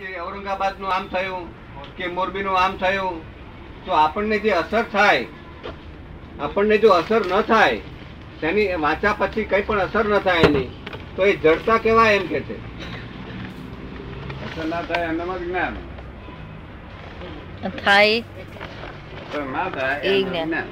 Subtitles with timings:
[0.00, 1.48] કે ઔરંગાબાદનું આમ થયું
[1.96, 3.20] કે મોરબી નું આમ થયું
[3.86, 5.26] તો આપણને જે અસર થાય
[6.40, 7.80] આપણને જો અસર ન થાય
[8.40, 10.70] તેની વાંચા પછી કઈ પણ અસર ન થાય એની
[11.16, 12.56] તો એ જડતા કેવાય એમ કે છે?
[14.46, 15.76] અસર ના થાય એનામાં જ્ઞાન.
[17.84, 18.24] થાય.
[19.52, 19.68] ના
[20.02, 20.64] જ્ઞાન.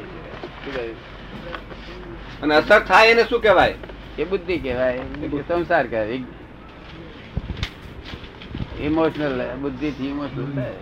[2.43, 3.75] અને અસર થાય એને શું કહેવાય?
[4.19, 5.01] એ બુદ્ધિ કહેવાય.
[5.49, 6.38] સંસાર કહેવાય.
[8.87, 10.77] ઇમોશનલ બુદ્ધિ થી ઇમોશનલ થાય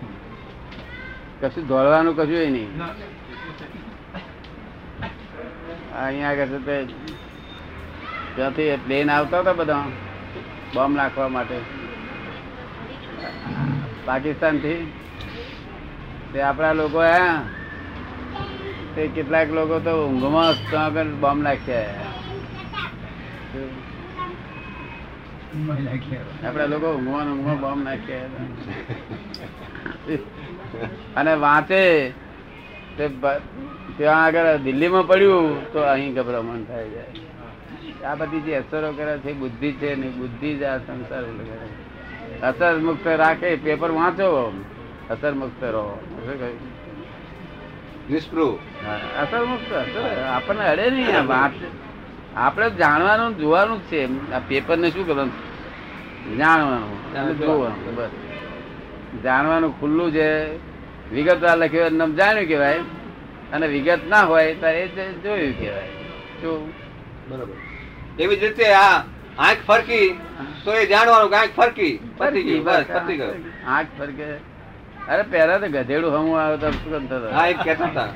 [1.41, 2.71] કશું દોડવાનું કશું નહીં.
[5.93, 6.75] અહીંયા આગળ તે
[8.35, 9.83] ત્યાંથી પ્લેન આવતા હતા બધા
[10.73, 11.57] બોમ્બ નાખવા માટે.
[14.05, 14.79] પાકિસ્તાનથી
[16.31, 17.21] તે આપણા લોકો હે,
[18.95, 22.06] તે કેટલાક લોકો તો ઊંઘમાં ત્યાં આગળ બોમ્બ નાખ્યા
[25.47, 28.29] આપડા લોકો ઊંઘવાનું ઊંઘવા બોમ્બ નાખ્યા
[31.15, 31.81] અને વાંચે
[32.97, 33.05] તે
[33.97, 37.11] ત્યાં આગળ દિલ્હીમાં પડ્યું તો અહીં ગભરામણ થાય જાય.
[38.05, 41.23] આ બધી જે અસરો કરે છે બુદ્ધિ છે ને બુદ્ધિ જ આ સંસાર
[42.43, 44.27] અસર મુક્ત રાખે પેપર વાંચો.
[45.09, 45.85] અસર મુક્ત રહો
[48.09, 48.47] નિષ્પ્રુ?
[49.23, 49.69] અસર મુક્ત
[50.27, 51.53] આપણને અડે નહીં આ વાત
[52.37, 54.31] આપણે જાણવાનું જોવાનું જ છે.
[54.31, 55.33] આ પેપર ને શું કરવાનું?
[56.37, 57.39] જાણવાનું.
[57.39, 57.95] જોવાનું.
[57.95, 58.09] બસ.
[59.23, 60.55] જાણવાનું ખુલ્લું છે.
[61.13, 62.79] વિગતવાર લખ્યું એમ જાણ્યું કેવાય
[63.53, 65.89] અને વિગત ના હોય તો એ જ જોયું કેવાય
[66.41, 66.73] શું?
[67.29, 67.53] બરોબર.
[68.19, 68.97] એવી જ રીતે આ
[69.37, 70.19] આંખ ફરકી
[70.65, 71.99] તો એ જાણવાનું કે આંખ ફરકી.
[72.19, 73.33] ફરી ગઈ બસ ફરી ગયો.
[73.67, 74.57] આંખ ફરકે.
[75.07, 77.39] અરે પહેલા તો ગધેડું હમું આવે તો શું કરતા હતા?
[77.39, 78.09] હા એ કહેતા હતા.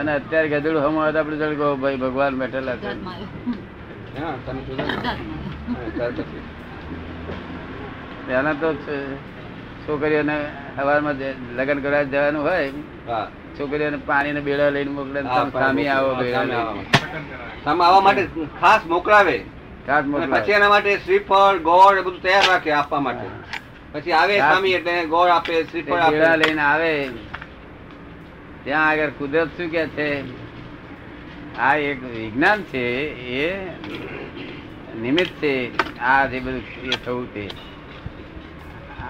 [0.00, 2.88] અને અત્યારે ગધેડું હમું આવે તો આપણે જોડે ભાઈ ભગવાન બેઠેલા છે.
[4.18, 4.62] હા તમે
[6.18, 6.42] પછી.
[8.26, 8.68] પહેલા તો
[9.82, 10.36] છોકરીઓને
[10.76, 11.16] સવારમાં
[11.56, 12.72] લગ્ન કરવા જવાનું હોય
[13.06, 13.26] હા.
[14.02, 15.20] પાણી ને બેડા લઈને મોકલે
[15.54, 16.10] સામે આવો
[17.64, 18.22] સામે આવવા માટે
[18.56, 19.36] ખાસ મોકલાવે.
[19.86, 20.32] ખાસ મોકલાવે.
[20.36, 23.26] પછી એના માટે શ્રીફળ ગોળ એ બધું તૈયાર રાખે આપવા માટે.
[23.94, 26.26] પછી આવે સામી એટલે ગોળ આપે શ્રીફળ આપે.
[26.38, 26.92] લઈને આવે.
[28.64, 30.08] ત્યાં આગળ કુદરત શું કે છે?
[31.58, 32.88] આ એક વિજ્ઞાન છે
[33.18, 33.66] એ
[35.00, 37.50] નિમિત્ત છે આ જે બધું એ થવું તે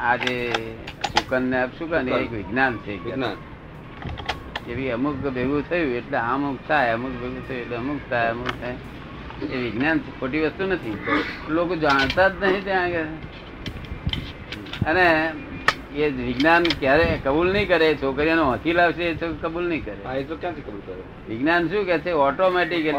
[0.02, 0.74] આ જે
[1.12, 3.04] સુકન ને અપસુકન એ એક વિજ્ઞાન છે.
[3.04, 3.36] વિજ્ઞાન.
[4.70, 8.74] એવી અમુક ભેગું થયું એટલે અમુક થાય અમુક ભેગું થયું એટલે અમુક થાય અમુક થાય.
[9.46, 10.98] એ વિજ્ઞાન ખોટી વસ્તુ નથી.
[11.48, 13.04] લોકો જાણતા જ નહીં ત્યાં આગળ.
[14.86, 15.32] અને
[15.98, 19.96] એ વિજ્ઞાન ક્યારે કબૂલ નહીં કરે છોકરીઓનો હકી લાવશે એ તો કબૂલ નહીં કરે.
[20.04, 21.02] હા એ તો ક્યાંથી કબૂલ કરે?
[21.28, 22.12] વિજ્ઞાન શું કે છે?
[22.26, 22.84] ઓટોમેટિક.
[22.86, 22.98] સહજ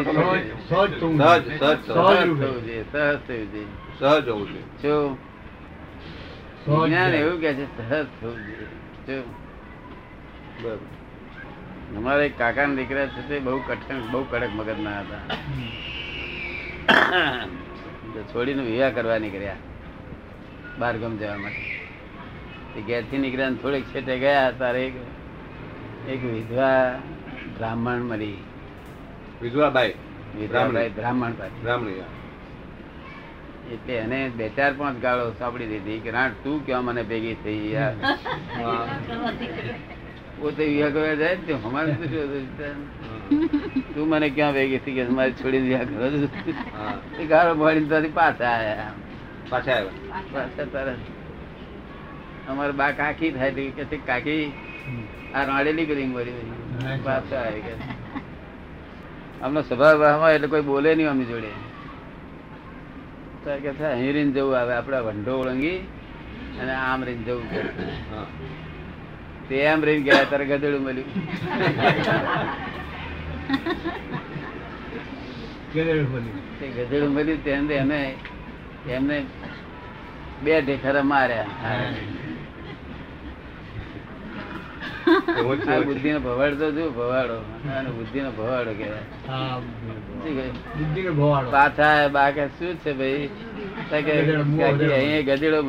[0.69, 2.83] સહજ સહજ સહજ સહજ થવું જોઈએ.
[2.91, 3.67] સહજ થવું જોઈએ.
[3.99, 4.63] સહજ હોવું જોઈએ.
[4.81, 5.17] શું?
[6.67, 8.67] વિજ્ઞાન એવું કે છે સહજ થવું જોઈએ.
[9.05, 9.23] શું?
[10.61, 10.87] બરોબર.
[11.97, 15.23] અમારા એક કાકાના દીકરા છે તે બહુ કઠિન બહુ કડક મગજના હતા.
[18.13, 19.61] તો છોડીને વિવાહ કરવા નીકળ્યા
[20.79, 21.68] બહાર ગમ જવા માટે.
[22.75, 24.93] ઘેરથી નીકળ્યા થોડીક છેટે ગયા તારે એક
[26.09, 26.99] એક વિધવા
[27.57, 28.37] બ્રાહ્મણ મળી
[29.41, 29.93] વિધવાબાઈ.
[30.39, 31.33] વિધવાભાઈ બ્રાહ્મણ.
[31.33, 32.03] પાસે
[33.73, 37.71] એટલે એને બે ચાર પાંચ ગાળો સાંભળી દીધી કે રાણ તું ક્યાં મને ભેગી થઈ
[37.71, 37.93] યાર?
[38.63, 38.87] હા.
[40.41, 41.93] પોતે વિવાહ કરવા જાય ને અમારે?
[43.93, 46.05] તું મને ક્યાં ભેગી થઈ કે મારી છોડી વિવાહ કરો
[47.19, 48.91] એ ગાળો ભણીને ત્યાંથી પાછા આયા.
[49.49, 50.23] પાછા આવ્યા.
[50.33, 51.18] પાછા તરત
[52.49, 54.43] અમારે બા કાકી થાય કે કાકી
[55.35, 56.35] આ રાડેલી કરી મરી
[57.05, 57.73] પાછા આવી કે
[59.45, 61.51] અમને સ્વભાવ હોય એટલે કોઈ બોલે નહીં અમની જોડે.
[63.63, 65.77] કે છે, અહીં રહીને જવું આવે આપણે વંઢો ઓળંગી
[66.61, 67.59] અને આમ રહીને જવું કે.
[69.49, 71.09] તે એમ રહીને ગયા તારે ગધેડું મળ્યું.
[75.73, 77.39] ગધેડું મળ્યું.
[77.45, 78.01] તેને એમને
[78.97, 79.17] એમને
[80.43, 81.47] બે ઢેખરા માર્યા.
[85.85, 87.39] બુદ્ધિ નો ભવાડો તો જો ભવાડો?
[87.91, 88.73] બુદ્ધિ નો ભવાડો
[91.11, 91.51] ભવાડો.
[91.51, 93.29] પાછા આયા બા કે શું છે ભાઈ.
[94.91, 95.63] અહીંયા ગધેડો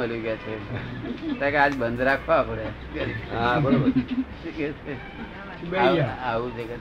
[1.57, 2.65] આજ બંધ રાખવા પડે.
[3.37, 3.93] હા બરોબર.
[6.25, 6.77] આવું ગયા.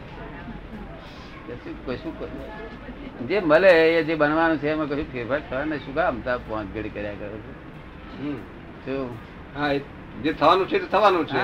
[1.86, 6.22] કશું જે મળે એ જે બનવાનું છે એમાં કશું ફેરફાર થવા ને શું કામ?
[6.22, 7.54] તા પાંચ ગડી કર્યા કરો છો.
[9.56, 9.80] હા એ
[10.24, 11.38] જે થવાનું છે તે થવાનું છે.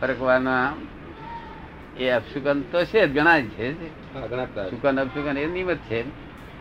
[0.00, 0.72] ફરકવાના
[1.98, 3.74] એ અપશુકન તો છે જ છે
[4.14, 4.70] હા, ગણાતા હશે.
[4.70, 6.04] સુકન અપશુકન એ નિયમિત છે.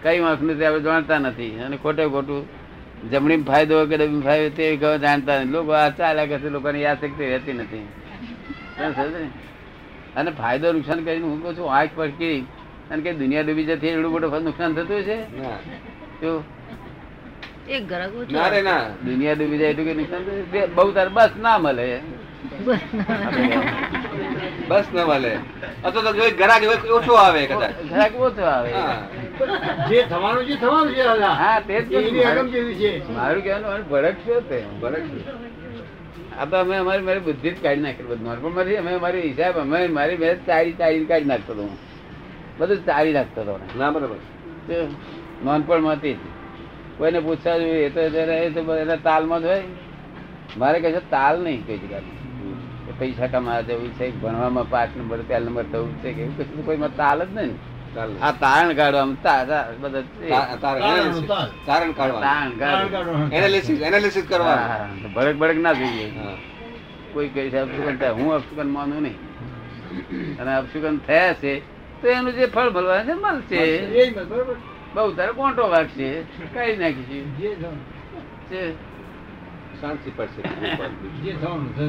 [0.03, 1.59] કઈ વાંક નથી આપણે જાણતા નથી.
[1.59, 2.45] અને ખોટે ખોટું
[3.11, 5.51] જમણી ફાયદો કે ડબી ફાયદો તે જાણતા નથી.
[5.51, 7.85] લોકો આ ચાલ્યા કરશે લોકોની યાદશક્તિ રહેતી નથી.
[10.15, 12.45] અને ફાયદો નુકસાન કરીને હું કહું છું આંખ પડકી
[12.91, 15.17] અને કે દુનિયા ડૂબી જતી એટલું મોટું નુકસાન થતું છે?
[16.21, 16.43] જો
[17.69, 18.83] એક ગ્રાહક ઓછો ના રે ના.
[19.05, 20.23] દુનિયા ડૂબી જાય એટલું કે નુકસાન
[20.53, 20.61] છે?
[20.75, 21.87] બહુ તાર બસ ના મળે.
[24.69, 24.87] બસ.
[24.93, 25.33] ના મળે.
[25.83, 26.63] અથવા તો જોઈ ગ્રાહક
[26.97, 27.73] ઓછો આવે કદાચ.
[27.91, 28.71] ગ્રાહક ઓછો આવે.
[28.71, 28.97] હા.
[29.89, 31.03] જે થવાનું છે થવાનું છે
[31.41, 32.47] હા તે જ છું.
[32.53, 32.91] જેવી છે.
[33.17, 34.59] મારું કહેવાનું મારું ભડક શું તે.
[34.81, 35.19] બરાબર
[36.39, 38.23] આ તો અમે અમારી મારી બુદ્ધિ જ કાઢી નાખી બધું.
[38.23, 41.65] નોર્મલ અમે મારી હિસાબ અમે મારી મેં ચારી ચારી કાઢી નાખતો હતો
[42.59, 44.19] બધું ચારી નાખતો હતો ના બરાબર.
[44.67, 44.75] તો
[45.45, 46.38] નોનપણમાંથી જ.
[46.99, 47.99] કોઈને પૂછવા જોઈએ એ તો
[48.83, 49.63] એના તાલમાં જ હોય.
[50.61, 52.17] મારે કહે છે તાલ નહીં કઈ જગ્યાએ
[52.99, 56.93] પૈસા કમાવા જવું છે ભણવામાં પાંચ નંબર પહેલ નંબર થવું છે કે એવું કશું કોઈમાં
[57.01, 57.51] તાલ જ નહીં.
[58.21, 59.17] આ તારણ કાઢવાનું.
[61.67, 63.27] તારણ કાઢવાનું.
[63.37, 64.67] એનાલિસિસ એનાલિસિસ કરવાનું.
[64.71, 65.11] હા, હા.
[65.15, 66.35] ભડક ભડક ના જોઈએ હા.
[67.13, 68.13] કોઈ કહે છે અપશુકન થાય.
[68.19, 69.17] હું અપશુકન માનું નહીં.
[70.39, 71.53] અને અપશુકન થયા છે
[72.01, 73.59] તો એનું જે ફળ મળવા છે મળશે.
[74.01, 74.55] એ બરોબર.
[74.93, 76.21] બહુ તારે કોંટો વાગશે?
[76.53, 77.39] કઈ નાખીશું.
[79.81, 80.41] શાંતિ પડશે.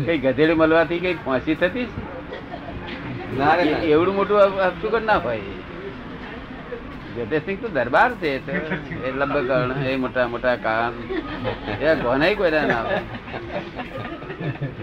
[0.05, 1.89] કઈ ગધેડું મળવાથી કઈ ફાંસી થતી?
[3.39, 5.41] ના રે એવડું મોટું અપ- અપશુકન ના હોય
[7.17, 8.51] ગધેસિંહ તો દરબાર છે.
[9.07, 10.93] એ લંબકર્ણ એ મોટા મોટા કાન.
[11.83, 12.97] એ કોને કોઈ ના આવે.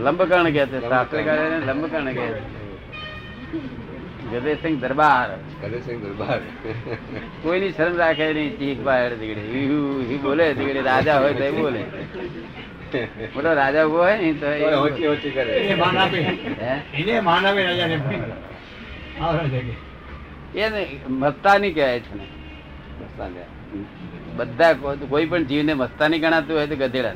[0.01, 0.81] લંબકર્ણ કે છે.
[0.81, 2.67] શાસ્ત્રકાર લંબકર્ણ કે છે.
[4.31, 5.68] ગધેસિંહ દરબાર.
[5.68, 6.39] કલેશસિંહ દરબાર.
[7.41, 11.51] કોઈની શરમ રાખે નહીં ચીખ બહાર દીકડે યુ હિ બોલે દીકડે રાજા હોય તો એ
[11.51, 11.83] બોલે.
[13.33, 15.53] બોલો રાજા ઊભો હોય ને તો એ ઓછી ઓછી કરે.
[15.53, 16.18] એને માન આપે.
[16.94, 18.00] એને માન આપે રાજાને.
[20.56, 22.27] એને મસ્તાની કહેવાય છે ને.
[23.03, 23.85] મસ્તાની
[24.35, 27.13] બધા કો- કોઈ પણ જીવને મસ્તાની ગણાતું હોય તો ગધેડા?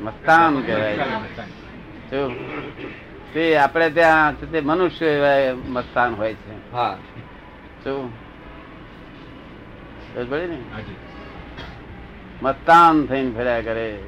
[0.00, 3.03] મસ્તાન કહેવાય છે?
[3.34, 6.72] તે આપણે ત્યાં તે મનુષ્ય એવા મસ્તાન હોય છે.
[6.72, 6.96] હા.
[7.84, 8.12] શું
[10.32, 10.58] ને?
[12.42, 13.98] મસ્તાન થઈને ફર્યા કરે.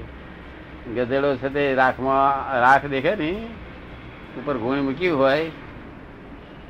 [0.94, 3.48] ગધેડો છે તે રાખમાં રાખ દેખે ને
[4.38, 5.50] ઉપર ગુણ મૂકી હોય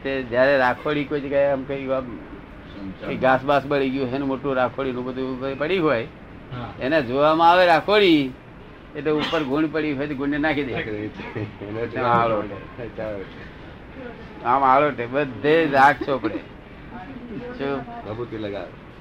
[0.02, 5.05] તે જ્યારે રાખોડી કોઈ જગ્યાએ આમ કઈ ઘાસ બાસ બળી ગયું છે ને મોટું રાખોડીનું
[5.05, 6.06] બધું પડી હોય
[6.81, 8.32] એને જોવામાં આવે રાખોડી
[8.97, 10.75] એટલે ઉપર ગુણ પડી હોય તો ગુણને નાખી દે.
[14.45, 16.41] આમ આળોટે બધે રાખ ચોપડે.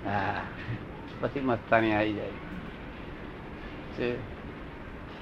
[0.06, 0.42] હા.
[1.22, 2.36] પછી મસ્તાની આવી જાય.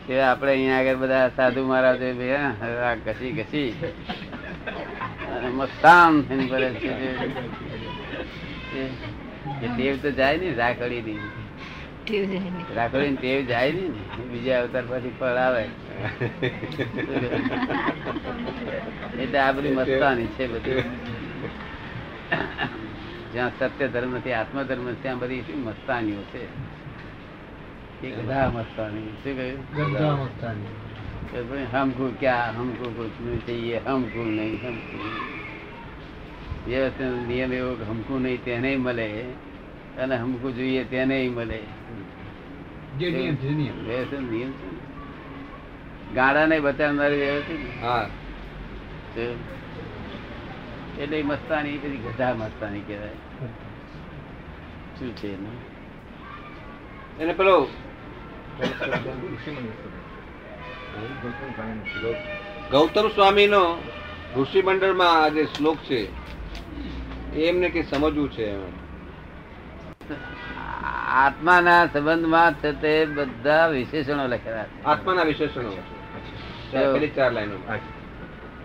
[0.07, 2.01] તે આપણે અહીંયા આગળ બધા સાધુ મહારાજ
[2.83, 3.69] આ ઘસી ઘસી.
[5.53, 6.93] મસ્તાન થઈને ફરે છે
[9.77, 11.42] દેવ તો જાય ને રાખડી ને.
[12.75, 15.63] રાખડી ટેવ જાય ને બીજા અવતાર પછી ફળ આવે.
[19.19, 20.83] એટલે આ બધી મસ્તાની છે બધી.
[23.33, 26.45] જ્યાં સત્ય ધર્મ નથી આત્મધર્મ ત્યાં બધી શું મસ્તાનીઓ છે?
[32.19, 34.97] ક્યાં હમકુ કુછ નહીં હમકુ નહીં હમકુ
[36.71, 36.89] એ
[37.27, 39.09] નિયમ એવો હમકુ નહીં તેને મળે.
[39.97, 41.59] અને હમકું જોઈએ તેને મળે.
[42.99, 43.83] જે નિયમ છે નિયમ.
[43.83, 44.19] વ્યવસ્થિત
[46.45, 46.59] ને.
[46.59, 47.83] બચાવનારી વ્યવસ્થિત.
[47.83, 48.09] હા.
[50.99, 53.09] એટલે મસ્તાની બધી ગધા મસ્તાની કહેવાય.
[54.99, 55.73] શું છે એનું?
[57.19, 57.67] એને પેલો
[62.71, 63.77] ગૌતમ સ્વામી નો
[64.37, 66.23] ઋષિ મંડળમાં જે શ્લોક છે.
[67.35, 68.61] એ એમને કઈ સમજવું છે એમ.
[71.13, 74.83] આત્માના સંબંધમાં છે તે બધા વિશેષણો લખેલા છે.
[74.83, 75.71] આત્માના વિશેષણો.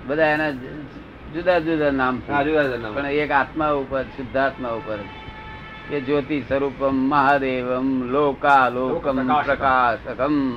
[0.06, 2.94] બધા એના જુદા જુદા નામ જુદા જુદા નામ.
[2.94, 4.98] પણ એક આત્મા ઉપર શુદ્ધાત્મા ઉપર.
[5.88, 10.50] કે જ્યોતિ સ્વરૂપમ મહાદેવમ લોકાલોકમ પ્રકાશકમ.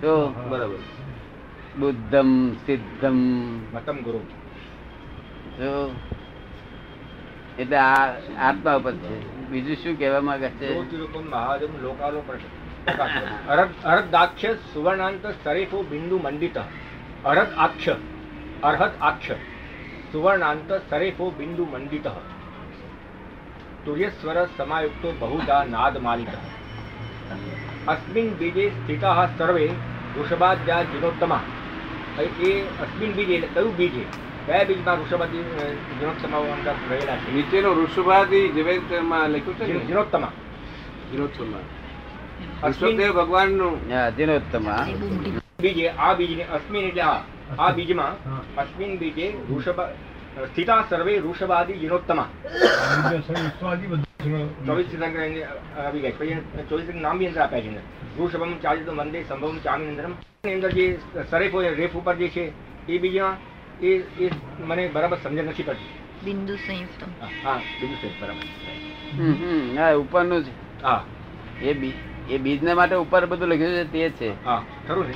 [0.00, 0.78] તો બરાબર.
[1.78, 3.16] બુદ્ધમ સિદ્ધમ.
[3.74, 4.18] મતમ ગુરુ.
[5.58, 5.94] જો
[7.58, 9.37] એટલે આ આત્મા ઉપર છે.
[9.50, 10.74] બીજું શું કહેવા માંગે છે?
[27.88, 29.70] અસ્મિન બીજે સ્થિતા સર્વે
[30.16, 31.40] વૃષભાદ્યા જીનોત્તમા.
[32.22, 34.27] એ અસ્મિન બીજે એટલે કયું બીજ?
[34.48, 35.42] કયા બીજમાં વૃષભાદી
[35.98, 36.38] જીર્ણોત્તમા
[36.90, 37.32] રહેલા છે.
[37.32, 39.78] નીચેનો ઋષભાદી જવેતમાં લખ્યું છે ને?
[39.80, 40.32] જીર્ણોત્તમા
[42.62, 47.20] અશ્વિનદેવ ભગવાનનું મોટી બીજે આ બીજને અશ્વિન એટલે આ.
[47.58, 48.14] આ બીજમાં.
[48.56, 49.80] અશ્વિન બીજે વૃષભ
[50.50, 51.76] સ્થિતા સર્વે વૃષભાદી
[53.88, 54.04] બધું
[54.66, 54.86] ચોવીસ
[55.78, 56.36] આવી ગયા પછી
[56.68, 57.82] ચોવીસ નામ બી અંદર આપ્યા છે.
[58.18, 60.98] વૃષભમ ચાલિત મંદિર સંભવમ ચામી અંદર જે
[61.30, 62.44] સરેફ હોય રેફ ઉપર જે છે
[62.88, 63.36] એ બીજમાં
[63.82, 65.90] એ એ મને બરાબર સમજણ નથી પડતી.
[66.24, 67.02] બિંદુ સંયુક્ત.
[67.44, 68.44] હા, બિંદુ સંયુક્ત બરાબર.
[69.12, 69.76] હમ.
[69.76, 70.50] હા ઉપરનું છે
[70.82, 71.04] હા.
[71.62, 71.92] એ બી
[72.28, 74.44] એ બીજને માટે ઉપર બધું લખ્યું છે તે છે.
[74.44, 75.14] હા ખરું ને?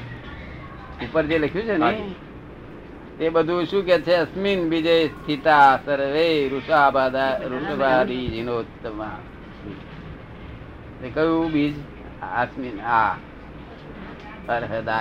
[1.06, 2.14] ઉપર જે લખ્યું છે ને.
[3.18, 4.14] તે બધું શું કે છે?
[4.14, 9.18] અસ્મિન બીજે સ્થિતા સર્વે ઋષાબાદા ઋષભારી જીનોત્તમા.
[11.00, 11.74] તે કયું બીજ?
[12.22, 13.16] આસ્મિન આ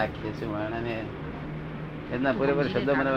[0.06, 0.96] કે સુવર્ણ અને
[2.14, 3.12] એના પૂરેપૂર શબ્દો મને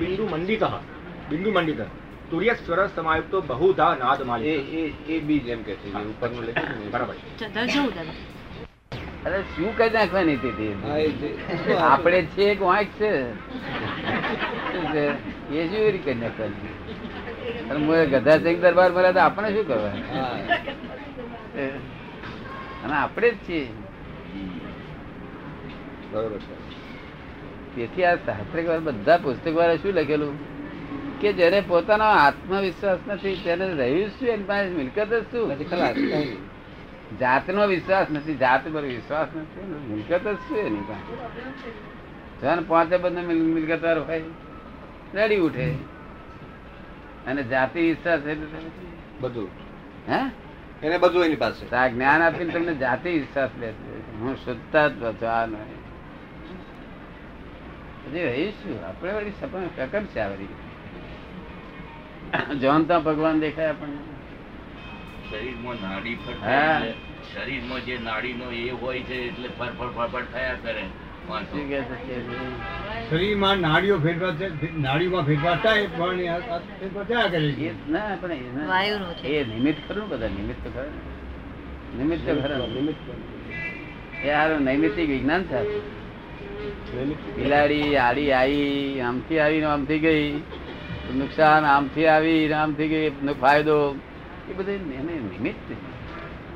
[0.00, 0.62] બિંદુ મંડિત.
[1.30, 1.80] બિંદુ મંડિત.
[2.30, 4.48] તુર્ય સ્વર સમાયુક્તો બહુધા નાદ એ માલિક.
[4.78, 7.14] એ એ બીજ એમ કે છે ઉપરનું લખે છે બરાબર
[9.26, 10.72] અરે શું કઈ નાખવાની હતી
[11.92, 13.12] આપણે છે એક વાંક છે?
[15.56, 16.72] એ શું એવી કરી નાખવાની?
[17.70, 19.94] અને મોએ ગધા સિંહ દરબાર મળ્યા તો આપણે શું કરવા
[22.84, 23.66] અને આપણે જ છીએ.
[26.16, 26.76] બરોબર છે.
[27.76, 30.56] તેથી આ શાસ્ત્રિક બધા પુસ્તક શું લખેલું?
[31.20, 34.28] કે જેને પોતાનો આત્મવિશ્વાસ નથી તેને રહ્યું શું?
[34.28, 35.56] એની પાસે મિલકત જ શું.
[37.18, 39.60] જાતનો વિશ્વાસ નથી જાત પર વિશ્વાસ નથી
[39.94, 41.16] મિલકત જ શું એની પાસે?
[42.42, 44.22] જન પાંચે બંને મિલકત હોય
[45.14, 45.70] રડી ઉઠે.
[47.26, 48.20] અને જાતિ વિશ્વાસ
[49.20, 49.48] બધું.
[50.08, 50.30] હે?
[50.86, 51.76] એને બધું એની પાસે.
[51.76, 55.85] આ જ્ઞાન આપીને તમને જાતિ વિશ્વાસ લેશે હું શુદ્ધતા જ છું, નહીં.
[58.06, 60.52] પછી રહીશું આપણે વળી સપન પ્રકટ છે આ વળી
[62.60, 64.00] જાણતા ભગવાન દેખાય આપણને
[65.30, 66.80] શરીરમાં નાડી ફટ હા.
[67.34, 70.84] શરીરમાં જે નાડીનો એ હોય છે એટલે ફરફર ફરફર થયા કરે?
[73.10, 74.46] શરીરમાં નાડીઓ ફેરફાર છે
[74.78, 78.66] નાડીમાં ફેરફાર થાય પણ એ આ- આ ફેરફાર થયા કરે છે ના પણ એ ના.
[78.66, 79.26] વાયુનો છે.
[79.30, 80.90] એ નિમિત્ત ખરું બધા નિમિત્ત તો ખરા.
[81.98, 82.24] નિમિત્ત
[82.74, 83.00] નિમિત્ત
[84.24, 86.05] એ હારું નૈમિત્તિક વિજ્ઞાન નિમિત્ત
[87.36, 90.26] બિલાડી આડી આવી આમથી આવીને આમથી ગઈ.
[91.14, 93.78] નુકસાન આમથી આવી આમથી ગઈ ફાયદો.
[94.50, 95.66] એ બધું એને નિમિત્ત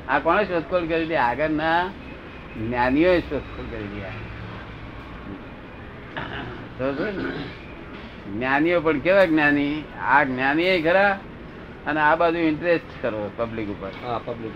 [0.09, 1.79] આ કોણે શોધખોળ કરી હતી આગળના
[2.57, 3.89] જ્ઞાનીઓએ શોધખોળ કરી
[7.17, 7.31] ને?
[8.31, 9.83] જ્ઞાનીઓ પણ કેવા જ્ઞાની?
[10.01, 11.19] આ જ્ઞાની ખરા
[11.87, 13.91] અને આ બાજુ ઇન્ટરેસ્ટ કરવો પબ્લિક ઉપર.
[14.25, 14.53] પબ્લિક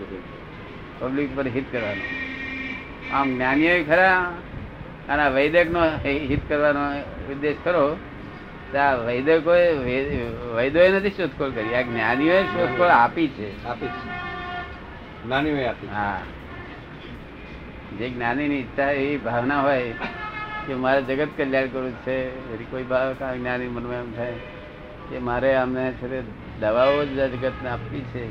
[1.00, 1.46] પબ્લિક ઉપર.
[1.48, 2.08] હિત કરવાનું.
[3.12, 4.32] આમ જ્ઞાનીઓ ખરા
[5.08, 6.98] અને આ વૈદકનો હિત કરવાનો
[7.32, 7.96] ઉદ્દેશ ખરો
[8.72, 10.18] તો આ વૈદકોએ વે-
[10.56, 13.64] વૈદોએ નથી શોધખોળ કરી આ જ્ઞાનીઓએ શોધખોળ આપી છે.
[13.64, 14.16] આપી છે.
[15.24, 16.20] જ્ઞાનીઓએ આપી હા.
[17.98, 19.92] જે જ્ઞાનીની ઈચ્છા એવી ભાવના હોય
[20.66, 24.32] કે મારે જગત કલ્યાણ કરવું છે એવી કોઈ ભાવ કાંઈ જ્ઞાની મનમાં એમ થાય
[25.10, 26.22] કે મારે અમને છે તે
[26.60, 28.26] દવાઓ જ જગતને આપવી છે.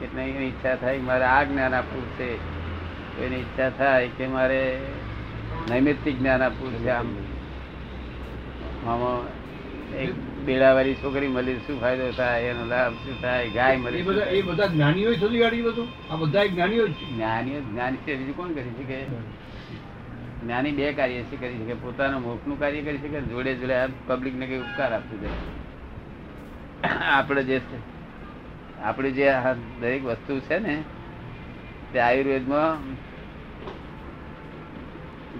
[0.00, 2.36] કે એની ઈચ્છા થાય મારે આ જ્ઞાન આપવું છે.
[3.16, 4.78] કોઈની ઈચ્છા થાય કે મારે
[5.70, 7.06] નૈમિત્તિક જ્ઞાન આપવું છે આમ.
[8.86, 9.38] આમાં
[9.96, 14.66] એક બેડાવાળી છોકરી મળી શું ફાયદો થાય એનો લાભ શું થાય ગાય મળી એ બધા
[14.66, 16.12] જ્ઞાનીઓ શોધી ગાડી બધું?
[16.12, 19.04] આ બધા જ્ઞાનીઓ જ્ઞાનીઓ જ્ઞાની છે બીજું કોણ કરી શકે?
[20.44, 21.74] જ્ઞાની બે કાર્ય છે કરી શકે.
[21.74, 23.74] પોતાનું મોખનું કાર્ય કરી શકે જોડે જોડે
[24.06, 25.30] પબ્લિક ને કઈ ઉપકાર આપતું જાય.
[27.00, 27.60] આપણે જે
[28.82, 29.32] આપણે જે
[29.80, 30.82] દરેક વસ્તુ છે ને
[31.92, 32.92] તે આયુર્વેદમાં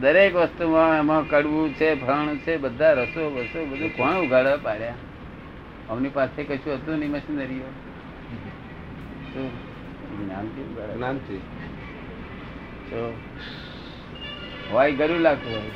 [0.01, 4.95] દરેક વસ્તુમાં એમાં કડવું છે ફળ છે બધા રસો બસો બધું કોણ ઉગાડવા પાડ્યા?
[5.91, 7.65] અમની પાસે કશું હતું નહીં મશીનરીઓ?
[10.97, 11.41] જ્ઞાનથી
[12.91, 13.15] તો
[14.73, 15.71] હોય ગરું લાગતું હોય.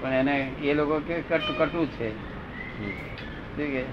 [0.00, 2.10] પણ એને એ લોકો કે કટું કટું છે.
[2.10, 3.84] શું કે?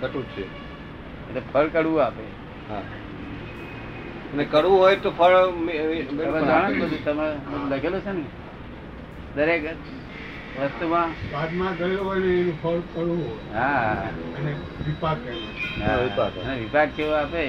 [0.00, 0.42] કટું છે.
[0.42, 2.22] એટલે ફળ કડવું આપે.
[2.68, 2.82] હા.
[4.32, 8.24] અને કડવું હોય તો ફળ બધું તમે લખેલું છે ને?
[9.34, 9.64] દરેક
[10.54, 14.12] વસ્તુમાં બાદમાં ગયો હોય એનું ફળ કરવું હા.
[14.36, 14.50] અને
[14.84, 15.48] વિપાક એનો.
[15.78, 15.96] હા.
[15.98, 16.34] વિભાગ.
[16.38, 17.42] અને વિભાગ કેવો આપે?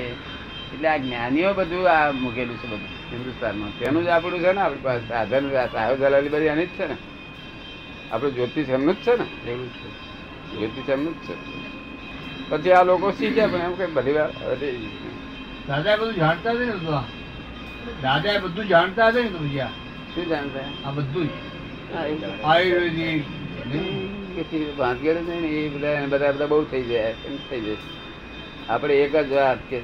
[0.72, 3.72] એટલે આ જ્ઞાનીઓ બધું આ મૂકેલું છે બધું હિન્દુસ્તાનમાં.
[3.78, 6.86] તેનું જ આપણું છે ને આપણી પાસે સાધન આ સાહેબ દલાલી બધી આની જ છે
[6.88, 6.98] ને.
[8.12, 9.26] આપણું જ્યોતિષ એમનું જ છે ને.
[9.44, 9.88] એવું છે.
[10.52, 11.34] જ્યોતિષ એમનું જ છે.
[12.50, 14.32] પછી આ લોકો શીખ્યા પણ એમ કઈ બધી વાર
[15.68, 16.76] દાદા બધું જાણતા જ ને
[18.02, 19.40] દાદા એ બધું જાણતા હતા ને તો
[20.12, 20.68] શું જાણતા?
[20.84, 21.45] આ બધું જ
[24.78, 27.76] ભાંગેડ છે ને એ બધા બધા બધા બહુ થઈ જાય એમ થઈ જાય.
[28.70, 29.82] આપણે એક જ વાત કે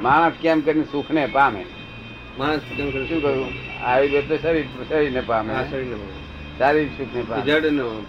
[0.00, 1.64] માણસ કેમ કરીને સુખ ને પામે?
[2.38, 2.90] માણસ કેમ?
[2.90, 3.52] શું કરવું
[3.84, 5.54] આયુર્વેદ તો શરીર શરીરને પામે.
[5.54, 5.96] આ શરીરને
[6.58, 7.42] શારીરિક સુખ ને પામે.
[7.42, 8.06] પામે જડનો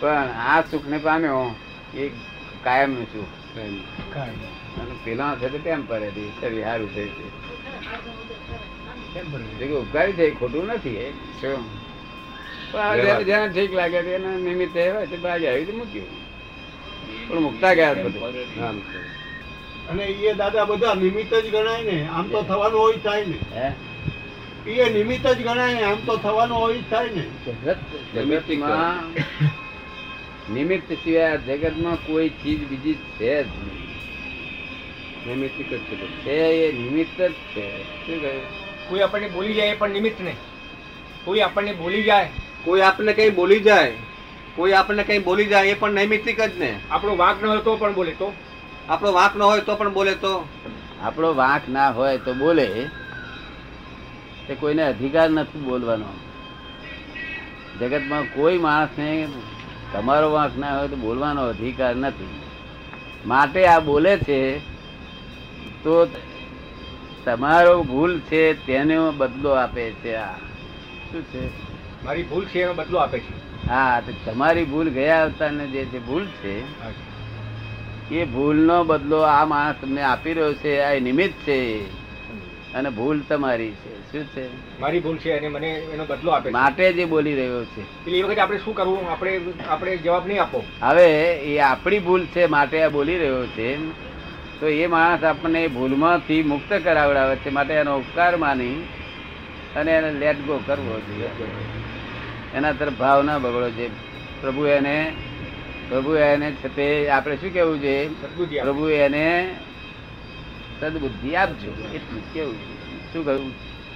[0.00, 1.54] પણ આ સુખ ને પામ્યો
[1.94, 2.08] એ
[2.62, 3.26] કાયમનું સુખ.
[5.04, 7.08] પેલા છે તો ટેમ્પરરી શરીર સારું થઈ
[9.14, 11.77] છે કે ઉપકારી છે ખોટું નથી શું?
[13.24, 16.06] જેને ઠીક લાગે એના નિમિત્તે હોય તે ભાગે આવી રીતે મૂક્યું.
[17.28, 18.82] પણ મુકતા ગયા બધું.
[19.90, 23.36] અને એ દાદા બધા નિમિત્ત જ ગણાય ને આમ તો થવાનું હોય થાય ને.
[23.54, 23.72] હે?
[24.70, 27.24] એ નિમિત્ત જ ગણાય ને આમ તો થવાનું હોય થાય ને.
[27.46, 27.78] જગત
[28.14, 29.04] જગતમાં
[30.54, 33.88] નિમિત્ત સિવાય જગતમાં કોઈ ચીજ બીજી છે જ નહીં.
[35.26, 35.80] નૈમિત્તિક જ
[36.24, 37.82] છે એ નિમિત્ત જ છે.
[37.82, 38.42] શું કહ્યું
[38.88, 40.36] કોઈ આપણને બોલી જાય એ પણ નિમિત્ત નહીં
[41.24, 42.28] કોઈ આપણને બોલી જાય.
[42.68, 43.92] કોઈ આપણને કઈ બોલી જાય
[44.56, 46.70] કોઈ આપણને કઈ બોલી જાય એ પણ નૈમિતિક જ ને.
[46.90, 48.32] આપણો વાંક ન હોય તો પણ બોલે તો.
[48.88, 50.48] આપણો વાંક ન હોય તો પણ બોલે તો.
[51.02, 52.68] આપણો વાંક ના હોય તો બોલે
[54.46, 56.10] તે કોઈને અધિકાર નથી બોલવાનો.
[57.80, 59.28] જગતમાં કોઈ માણસને
[59.92, 62.34] તમારો વાંક ના હોય તો બોલવાનો અધિકાર નથી.
[63.26, 64.58] માટે આ બોલે છે
[65.84, 65.94] તો
[67.24, 70.36] તમારો ભૂલ છે તેનો બદલો આપે છે આ.
[71.10, 71.67] શું છે?
[72.04, 73.32] મારી ભૂલ છે એનો બદલો આપે છે.
[73.68, 76.54] હા તો તમારી ભૂલ ગયા અવતારની જે જે ભૂલ છે
[78.10, 81.58] એ ભૂલનો બદલો આ માણસ તમને આપી રહ્યો છે આ નિમિત્ત છે
[82.74, 83.90] અને ભૂલ તમારી છે.
[84.12, 84.44] શું છે?
[84.80, 87.82] મારી ભૂલ છે અને મને એનો બદલો આપે માટે જે બોલી રહ્યો છે.
[87.82, 89.10] એટલે એ વખતે આપણે શું કરવું?
[89.10, 89.32] આપણે
[89.68, 90.64] આપણે જવાબ નહીં આપો.
[90.82, 91.08] હવે
[91.50, 93.68] એ આપણી ભૂલ છે માટે આ બોલી રહ્યો છે
[94.60, 98.78] તો એ માણસ આપણને ભૂલમાંથી મુક્ત કરાવડાવે છે માટે એનો ઉપકાર માની
[99.76, 101.30] અને એને લેટ ગો કરવો જોઈએ.
[102.54, 103.88] એના તરફ ભાવ ના બગડો છે.
[104.42, 105.12] પ્રભુ એને
[105.88, 108.08] પ્રભુ એને છે તે આપણે શું કેવું છે?
[108.62, 109.54] પ્રભુ એને
[110.80, 111.70] સદબુદ્ધિ આપજો.
[111.94, 112.54] એટલું કેવું
[113.12, 113.52] શું કહ્યું?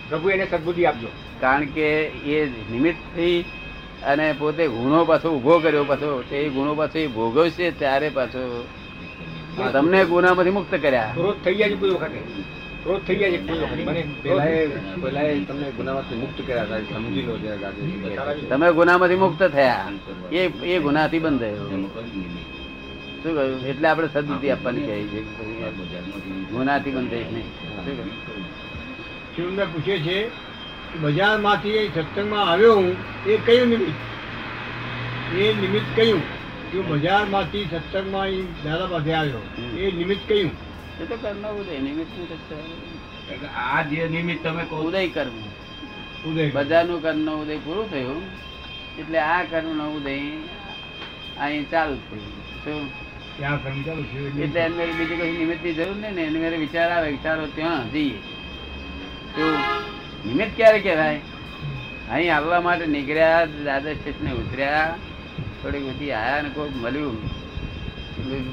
[0.08, 1.08] પ્રભુ એને સદબુદ્ધિ આપજો.
[1.40, 3.44] કારણ કે એ નિમિત્તથી
[4.02, 6.24] અને પોતે ગુનો પાછો ઊભો કર્યો પાછો.
[6.30, 8.68] તે એ ગુનો પાછો એ ભોગવશે ત્યારે પાછો.
[9.72, 11.14] તમને ગુનામાંથી મુક્ત કર્યા.
[11.44, 12.20] થઈ જાય કોઈ વખતે.
[12.82, 14.70] ક્રોધ થઈ જાય છે કોઈ મને પેલા એ-
[15.02, 19.88] પેલા એ તમને ગુનામાંથી મુક્ત કર્યા હતા સમજી લો જરા તમે ગુનામાંથી મુક્ત થયા.
[20.32, 21.92] એ એ ગુનાથી બંધ થયો શું
[23.22, 23.66] કહ્યું?
[23.66, 25.22] એટલે આપણે સદબુદ્ધિ આપવાની કહે છે.
[25.22, 25.70] કે
[26.50, 29.72] ગુનાથી બંધ થઈ નહીં શું કહ્યું?
[29.72, 30.30] પૂછે છે
[31.00, 35.38] બજારમાંથી એ સત્સંગમાં આવ્યો હું એ કયું નિમિત્ત?
[35.38, 36.20] એ નિમિત્ત કયું?
[36.72, 38.28] કે બજારમાંથી સત્સંગમાં
[38.64, 39.42] દાદા પાસે આવ્યો.
[39.78, 40.71] એ નિમિત્ત કયું?
[41.00, 43.46] એ તો કર્મ ઉદય નિમિત્તનું તો છે.
[43.54, 45.36] આ જે નિમિત્ત તમે ઉદય કર્મ.
[46.30, 48.22] ઉદય બજારનું કર્મ ઉદય પૂરું થયું.
[48.98, 50.18] એટલે આ કર્મ નો ઉદય
[51.40, 51.96] અહીં ચાલુ
[52.64, 53.02] થયું.
[54.40, 58.18] એટલે એને બીજી કોઈ નિમિત્તની જરૂર નહીં ને એને મારે વિચાર આવે વિચારો ત્યાં જઈએ.
[59.36, 59.54] તો
[60.26, 61.20] નિમિત્ત ક્યારે કહેવાય?
[62.10, 64.96] અહીં આવવા માટે નીકળ્યા દાદા સ્ટેશને ઉતર્યા.
[65.62, 67.41] થોડીક બધી આયા ને કોઈ મળ્યું.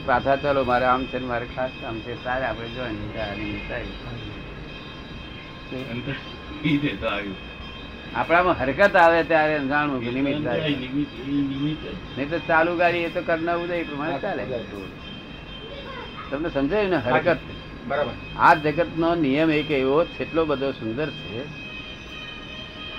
[0.05, 2.97] પાછા ચાલો મારે આમ છે ને મારે ખાસ આમ છે તારે આપણે જોઈન
[8.15, 10.47] આપણામાં હરકત આવે ત્યારે જાણવું કે નિમિત્ત જ.
[12.17, 14.43] નહીં તો ચાલુ ગાડી એ તો કરના ઉદય પ્રમાણે ચાલે.
[16.29, 17.37] તમને સમજાયું ને હરકત?
[17.87, 18.11] બરાબર.
[18.39, 21.43] આ જગત નો નિયમ એક એવો એટલો બધો સુંદર છે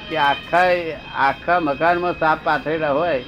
[0.08, 0.68] કે આખા
[1.14, 3.24] આખા મકાનમાં સાપ પાથરેલા હોય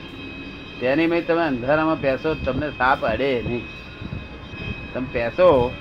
[0.83, 3.65] તેની મેં તમે અંધારામાં પેસો તમને સાપ અડે નહીં.
[4.95, 5.75] તમે પેસો?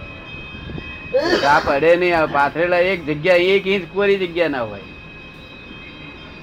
[1.42, 4.80] સાપ અડે નહીં પાથરેલા એક જગ્યા એક ઇંચ કોરી જગ્યા ના હોય.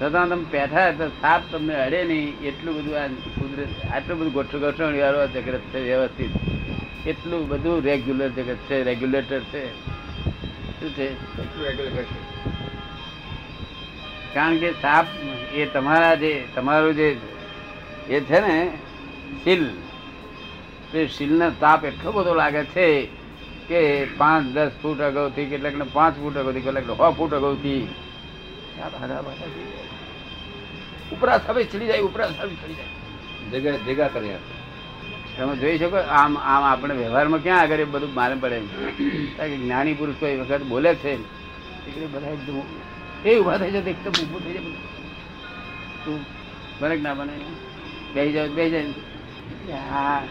[0.03, 4.59] છતાં તમે પેઠા તો સાપ તમને અડે નહીં, એટલું બધું આ કુદરત, આટલું બધું ગોઠવ
[4.59, 6.31] ગોઠવણી વાળો જગત છે, વ્યવસ્થિત.
[7.07, 9.65] એટલું બધું રેગ્યુલર જગત છે રેગ્યુલેટર છે.
[10.81, 11.15] શું છે?
[14.35, 15.07] કારણ કે સાપ
[15.55, 17.17] એ તમારા જે, તમારું જે
[18.09, 18.57] એ છે ને
[19.45, 19.65] શીલ.
[20.93, 22.87] તે શીલનો તાપ એટલો બધો લાગે છે
[23.69, 23.81] કે
[24.19, 27.83] પાંચ દસ ફૂટ અગાઉથી કેટલાક ને પાંચ ફૂટ અગાઉથી કેટલાક ને સો ફૂટ અગાઉથી.
[31.13, 32.93] ઉપરા સામે ચડી જાય ઉપરા સામે ચડી જાય.
[33.51, 34.45] જગ્યા જગ્યા કર્યા
[35.37, 38.59] તમે જોઈ શકો આમ આમ આપણે વ્યવહારમાં ક્યાં આગળ એ બધું મારે પડે
[39.37, 41.13] કારણ કે જ્ઞાની પુરુષ કોઈ વખત બોલે છે
[41.89, 42.59] એટલે બધા એકદમ
[43.25, 44.73] એ ઊભા થઈ જાય એકદમ ઊભું થઈ જાય
[46.05, 46.19] તું
[46.81, 47.35] બને ના બને?
[48.15, 48.95] બેસી જાવ બેસી
[49.69, 50.23] જાય હા?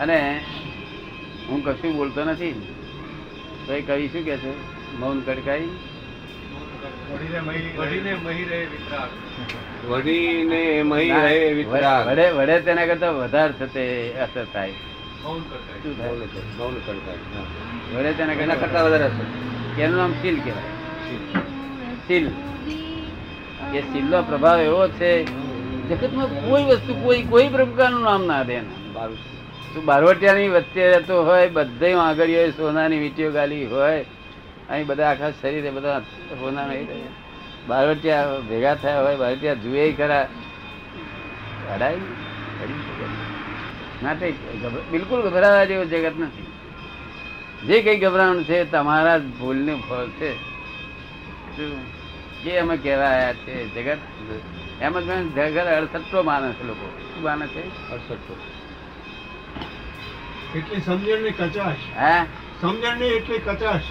[0.00, 0.40] અને
[1.48, 2.54] હું કશું બોલતો નથી.
[3.66, 4.52] તો એ કવિ શું કે છે?
[4.98, 5.68] મૌન કડકાઈ
[12.06, 14.70] વડે વડે તેના કરતા વધારે થતે અસર થાય.
[14.70, 16.10] શું થાય?
[16.10, 16.18] મૌન
[16.58, 17.16] મૌન કરતા
[17.94, 20.70] વડે તેના એના કરતા કરતા વધારે અસર એનું નામ શીલ કહેવાય.
[22.08, 22.26] શીલ.
[23.74, 25.41] એ શીલનો પ્રભાવ એવો છે
[25.88, 28.58] જગતમાં કોઈ વસ્તુ, કોઈ કોઈ પ્રકારનું નામ ના દે
[29.74, 34.04] તું બારવટિયાની વચ્ચે રહેતો હોય બધે આગળ હોય સોનાની વીંટીઓ ગાલી હોય
[34.70, 36.00] અહીં બધા આખા શરીરે બધા
[36.40, 36.88] સોના નહીં.
[37.68, 40.28] બારવટિયા ભેગા થયા હોય, બારવટિયા જુએ ખરા
[41.74, 41.96] અડાય.
[44.02, 44.32] ના, તે
[44.92, 46.46] બિલકુલ ગભરાવા જેવો જગત નથી
[47.66, 50.30] જે કંઈ ગભરાવાનું છે તમારા જ ભૂલનું ફળ છે?
[52.44, 53.98] જે અમે કહેવાયા છે, જગત
[54.82, 55.08] એમ જ
[55.54, 56.86] ઘર અડસઠો માને છે લોકો.
[57.14, 57.62] શું માને છે?
[57.90, 58.36] અડસઠો
[60.54, 61.82] એટલી સમજણની કચાશ.
[61.96, 62.26] હા?
[62.60, 63.82] સમજણની એટલી કચાશ.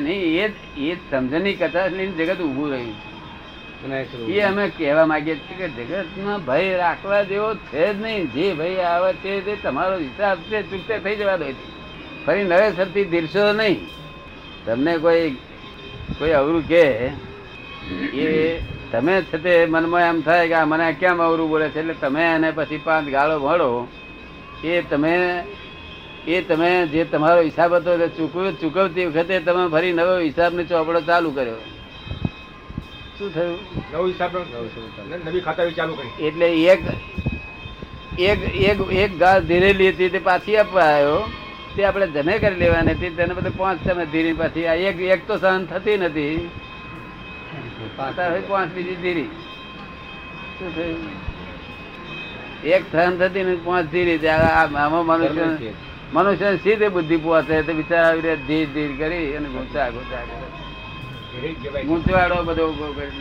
[0.00, 2.94] નહીં એ એ સમજણની કચાશ લઈને જગત ઊભું રહ્યું.
[4.28, 8.32] એ અમે કહેવા માંગીએ છીએ કે જગતમાં ભય રાખવા જેવો છે જ નહીં.
[8.32, 11.44] જે ભય આવે છે તે તમારો હિસાબ છે ચૂકતે થઈ જવા દો
[12.26, 13.78] ફરી નવેસરથી ધીરશો નહીં.
[14.66, 15.30] તમને કોઈ
[16.18, 16.84] કોઈ અવરું કે
[18.22, 18.28] એ
[18.94, 21.78] તમે છે તે મનમાં એમ થાય કે મને કેમ અવરું બોલે છે?
[21.80, 23.88] એટલે તમે એને પછી પાંચ ગાળો મળો
[24.64, 25.44] એ તમે
[26.26, 31.00] એ તમે જે તમારો હિસાબ હતો એ ચૂકવ્યો ચૂકવતી વખતે તમે ફરી નવો હિસાબની ચોપડો
[31.00, 31.56] ચાલુ કર્યો.
[33.18, 33.58] શું થયું?
[33.92, 34.36] નવો હિસાબ
[35.26, 35.94] નવી ખાતાવી ચાલુ.
[35.94, 36.26] કરી.
[36.26, 36.82] એટલે એક
[38.18, 41.30] એક એક એક ગાળ ધીરેલી હતી તે પાછી આપવા આવ્યો.
[41.76, 43.10] તે આપણે જમે કરી લેવાની હતી.
[43.10, 46.50] તેને બધે પાંચ તમે ધીરી પાછી આ એક એક તો સહન થતી નથી.
[47.96, 49.30] પાંચ બીજી ધીરી
[50.56, 51.00] શું થયું
[52.66, 55.72] એક સહન થતી પાંચ ધીરી આમાં મનુષ્ય
[56.12, 60.46] મનુષ્ય સીધે બુદ્ધિ પહોંચે તો બિચારા આવી રહ્યા ધીર ધીર કરી અને ગુંચા ગુંચા કરે.
[61.84, 63.12] ગુંચવાડો બધો ઊભો કરી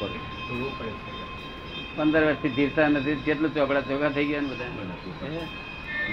[0.00, 0.18] પડે.
[1.96, 4.70] પંદર વર્ષથી ધીરતા નથી કેટલું ચોપડા ચોખા થઈ ગયા ને બધા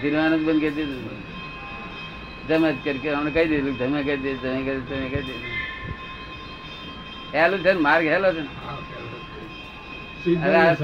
[0.02, 1.20] ધીરવાનું જ બંધ કરી દીધું
[2.48, 5.73] જમે જ કરી હમણાં કહી દીધું જમે કહી દીધું જમે કહી તમે કહી દીધું
[7.34, 8.44] હેલું છે ને માર્ગ હેલો છે
[10.24, 10.76] શાસ્ત્ર અરે આ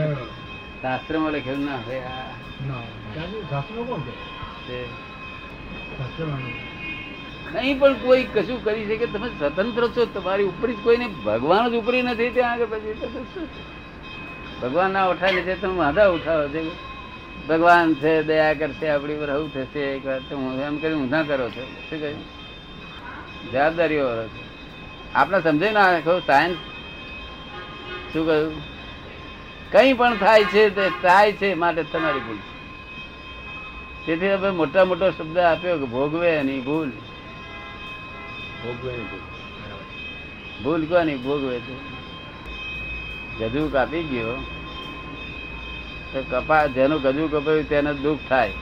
[0.82, 2.02] શાસ્ત્રમાં લખેલું ના હોય
[7.54, 9.06] નહીં પણ કોઈ કશું કરી શકે?
[9.06, 12.94] તમે સ્વતંત્ર છો તમારી ઉપરી જ કોઈને ભગવાન જ ઉપરી નથી ત્યાં આગળ પછી.
[12.94, 13.64] શું છે?
[14.62, 16.72] ભગવાન ના ઉઠાય છે તમે વાંધા ઉઠાવો છે.
[17.48, 19.80] ભગવાન છે દયા કરશે આપણી પર આવું થશે.
[19.80, 21.64] એક વાર તો હું એમ કરી ઊંધા કરો છો.
[21.90, 22.24] શું કહ્યું?
[23.52, 24.49] જવાબદારીઓ વાળો છે.
[25.16, 26.56] આપણે સમજાય ના કહું સાયન્સ
[28.14, 28.80] શું કહ્યું
[29.72, 32.60] કંઈ પણ થાય છે તે થાય છે માટે તમારી ભૂલ છે.
[34.06, 36.90] તેથી હવે મોટા મોટો શબ્દ આપ્યો કે ભોગવે એની ભૂલ.
[38.64, 38.94] ભોગવે.
[40.64, 40.86] ભૂલ.
[40.86, 41.18] કોની?
[41.18, 42.00] ભોગવે છે.
[43.40, 44.46] ગજુ કાપી ગયો.
[46.14, 48.54] તો કપા જેનું ગજુ કપાયું તેને દુઃખ થાય.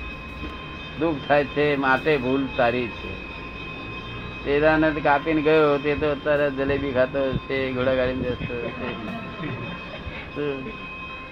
[0.99, 3.26] દુઃખ થાય છે માટે ભૂલ તારી છે.
[4.47, 8.89] તેરાને કાપીને ગયો તે તો અત્યારે જલેબી ખાતો છે ઘોડાગાડી બેસતો છે.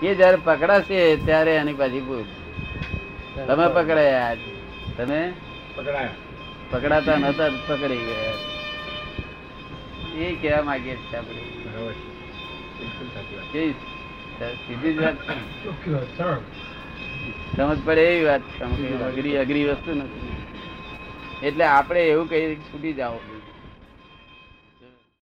[0.02, 2.32] એ જયારે પકડાશે ત્યારે એની પાછી પૂછ
[3.48, 4.40] તમે પકડાયા આજ.
[4.98, 5.22] તમે?
[6.72, 8.36] પકડાતા નતા પકડી ગયા.
[10.20, 11.42] એ કહેવા માંગીએ છીએ આપણે.
[11.76, 11.98] વાત.
[14.68, 15.02] સીધી જ
[17.56, 18.42] સમજ પડે એવી વાત
[19.02, 20.35] અઘરી અઘરી વસ્તુ નથી.
[21.48, 23.20] એટલે આપણે એવું કહીએ છૂટી જાઓ.